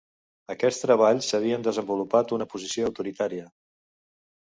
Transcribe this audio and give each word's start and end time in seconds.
Aquests 0.51 0.79
treballs 0.83 1.27
havien 1.39 1.65
desenvolupat 1.67 2.33
una 2.37 2.47
posició 2.55 2.89
autoritària. 2.91 3.45